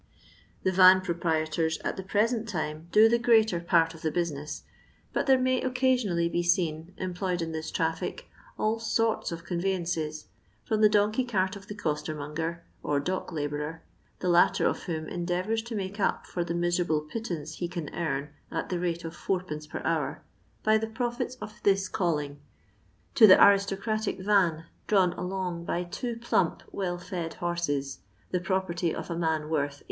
The 0.63 0.71
van 0.71 1.01
proprietors 1.01 1.77
at 1.83 1.95
the 1.95 2.01
present 2.01 2.49
time 2.49 2.87
do 2.91 3.07
the 3.07 3.19
greater 3.19 3.59
part 3.59 3.93
of 3.93 4.01
the 4.01 4.09
business, 4.09 4.63
but 5.13 5.27
there 5.27 5.37
may 5.37 5.61
occasionally 5.61 6.27
be 6.27 6.41
seen, 6.41 6.95
employed 6.97 7.39
in 7.39 7.51
this 7.51 7.69
traffic, 7.69 8.27
all 8.57 8.79
soru 8.79 9.21
of 9.31 9.43
conveyances, 9.45 10.25
from 10.63 10.81
the 10.81 10.89
donkey 10.89 11.23
cart 11.23 11.55
of 11.55 11.67
the 11.67 11.75
costermonger, 11.75 12.61
or 12.81 12.99
dock 12.99 13.31
labourer, 13.31 13.83
the 14.21 14.31
Utter 14.31 14.65
of 14.65 14.81
whom 14.85 15.07
endeavours 15.07 15.61
to 15.61 15.75
make 15.75 15.99
up 15.99 16.25
for 16.25 16.43
the 16.43 16.55
miserable 16.55 17.01
pittance 17.01 17.57
he 17.57 17.67
can 17.67 17.93
earn 17.93 18.29
at 18.49 18.69
the 18.69 18.79
rate 18.79 19.03
of 19.05 19.15
fourpence 19.15 19.67
per 19.67 19.81
hour, 19.83 20.23
by 20.63 20.79
the 20.79 20.87
profits 20.87 21.35
of 21.35 21.61
this 21.61 21.87
calling, 21.87 22.39
to 23.13 23.27
the 23.27 23.37
aristocratic 23.39 24.17
van, 24.17 24.65
drawn 24.87 25.13
along 25.13 25.63
by 25.63 25.83
two 25.83 26.15
plump, 26.17 26.63
well 26.71 26.97
fed 26.97 27.35
horses, 27.35 27.99
the 28.31 28.39
property 28.39 28.95
of 28.95 29.11
a 29.11 29.15
man 29.15 29.47
worth 29.47 29.73
800 29.73 29.77